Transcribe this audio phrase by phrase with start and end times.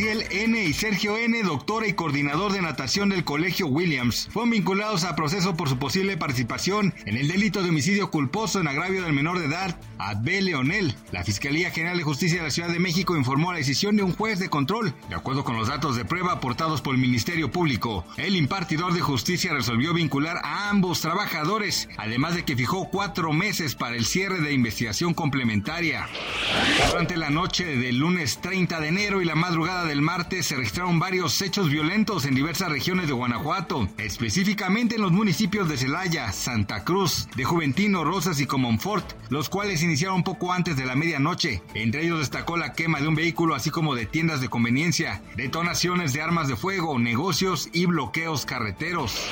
[0.00, 0.64] N.
[0.64, 5.56] y Sergio N., doctora y coordinador de natación del Colegio Williams, fueron vinculados a proceso
[5.56, 9.46] por su posible participación en el delito de homicidio culposo en agravio del menor de
[9.46, 10.96] edad, Adbe Leonel.
[11.12, 14.12] La Fiscalía General de Justicia de la Ciudad de México informó la decisión de un
[14.12, 14.92] juez de control.
[15.08, 19.00] De acuerdo con los datos de prueba aportados por el Ministerio Público, el impartidor de
[19.00, 24.40] justicia resolvió vincular a ambos trabajadores, además de que fijó cuatro meses para el cierre
[24.40, 26.08] de investigación complementaria.
[26.90, 30.98] Durante la noche del lunes 30 de enero y la madrugada del martes se registraron
[30.98, 36.84] varios hechos violentos en diversas regiones de Guanajuato, específicamente en los municipios de Celaya, Santa
[36.84, 41.62] Cruz, de Juventino, Rosas y Comonfort, los cuales iniciaron poco antes de la medianoche.
[41.74, 46.12] Entre ellos destacó la quema de un vehículo así como de tiendas de conveniencia, detonaciones
[46.12, 49.30] de armas de fuego, negocios y bloqueos carreteros.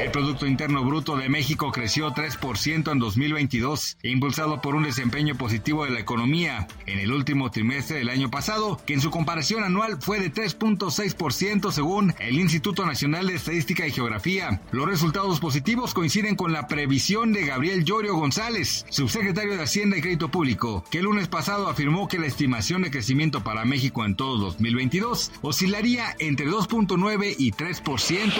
[0.00, 5.84] El Producto Interno Bruto de México creció 3% en 2022, impulsado por un desempeño positivo
[5.84, 10.02] de la economía en el último trimestre del año pasado, que en su comparación anual
[10.02, 14.60] fue de 3.6% según el Instituto Nacional de Estadística y Geografía.
[14.72, 20.00] Los resultados positivos coinciden con la previsión de Gabriel Llorio González, subsecretario de Hacienda y
[20.00, 24.16] Crédito Público, que el lunes pasado afirmó que la estimación de crecimiento para México en
[24.16, 28.32] todo 2022 oscilaría entre 2.9 y 3%.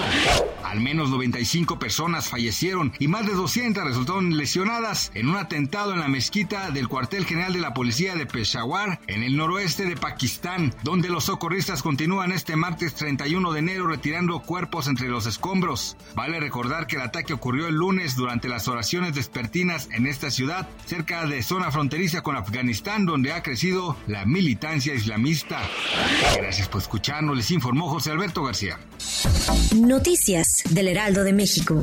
[0.64, 6.00] Al menos 95 personas fallecieron y más de 200 resultaron lesionadas en un atentado en
[6.00, 10.74] la mezquita del cuartel general de la policía de Peshawar, en el noroeste de Pakistán,
[10.82, 15.98] donde los socorristas continúan este martes 31 de enero retirando cuerpos entre los escombros.
[16.14, 20.66] Vale recordar que el ataque ocurrió el lunes durante las oraciones despertinas en esta ciudad,
[20.86, 25.60] cerca de zona fronteriza con Afganistán, donde ha crecido la militancia islamista.
[26.38, 28.80] Gracias por escucharnos, les informó José Alberto García.
[29.76, 31.78] Noticias del Heraldo de México.